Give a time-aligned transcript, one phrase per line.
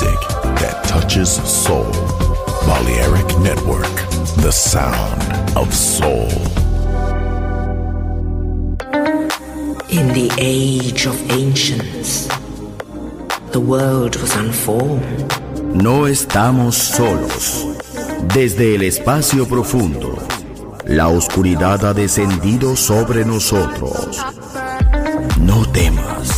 [0.00, 0.20] Music
[0.60, 1.90] that touches soul.
[2.66, 3.92] Balearic Network,
[4.42, 5.22] the sound
[5.56, 6.28] of soul.
[9.90, 12.28] In the age of ancients,
[13.50, 15.32] the world was unformed.
[15.74, 17.66] No estamos solos.
[18.32, 20.16] Desde el espacio profundo,
[20.86, 24.24] la oscuridad ha descendido sobre nosotros.
[25.40, 26.37] No temas,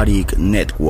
[0.00, 0.89] En Balearic Network.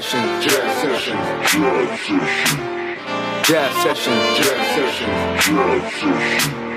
[0.00, 0.40] session.
[0.40, 1.16] Jazz session.
[1.42, 2.58] Jazz session.
[3.42, 4.14] Jazz session.
[4.36, 5.08] Jazz session.
[5.08, 5.56] Jazz session.
[5.56, 6.68] Jazz session.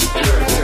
[0.00, 0.59] Dirty.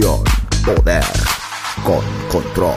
[0.00, 1.04] Poder
[1.84, 2.74] con control.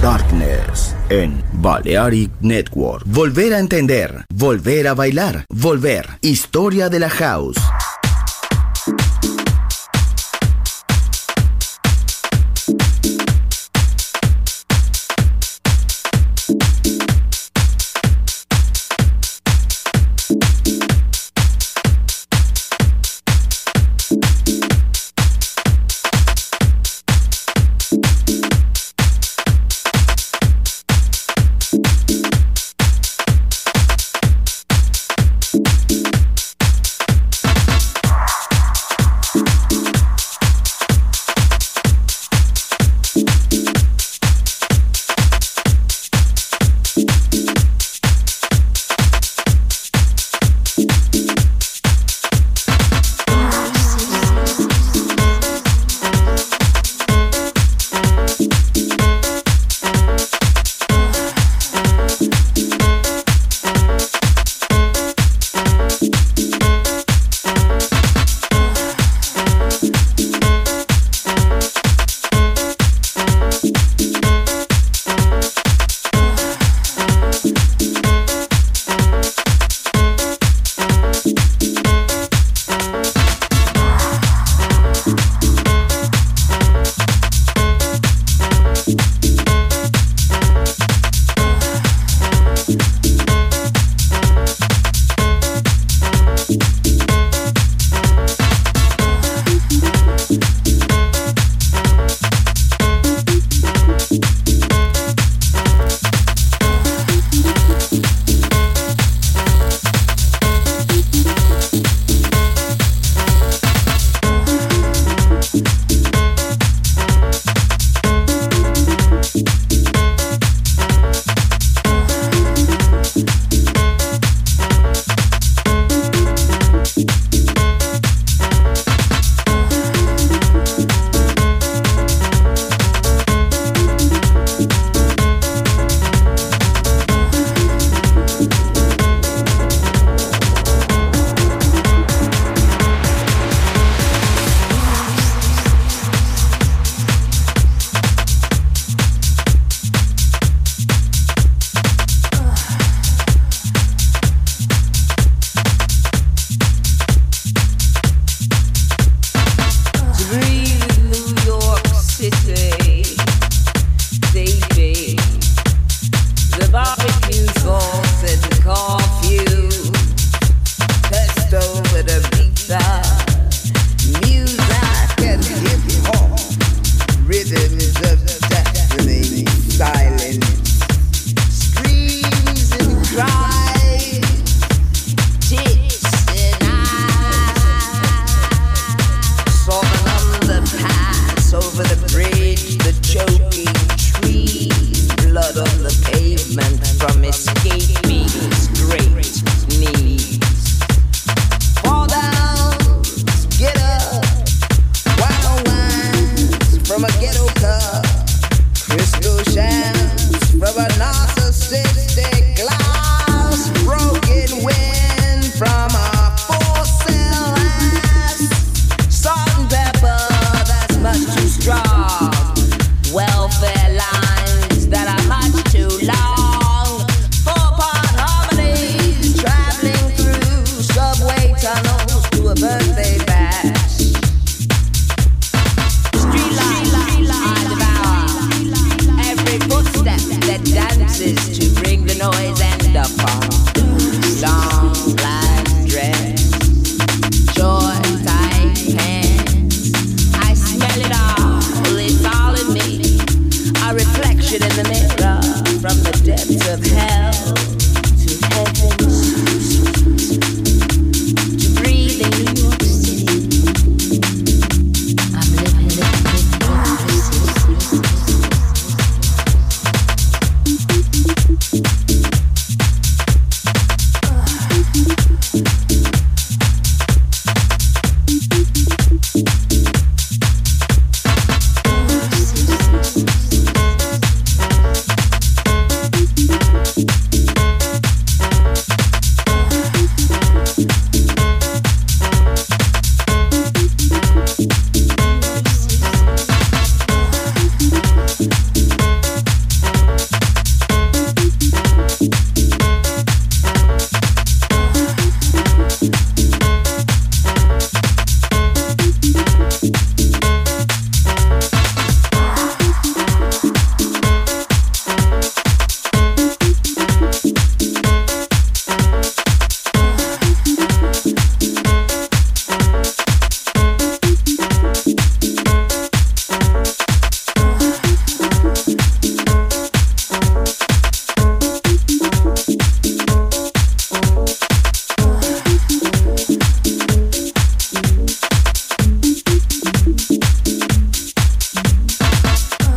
[0.00, 3.02] Darkness en Balearic Network.
[3.06, 6.06] Volver a entender, volver a bailar, volver.
[6.20, 7.58] Historia de la house.